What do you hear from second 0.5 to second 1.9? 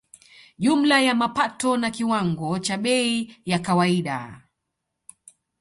Jumla ya mapato na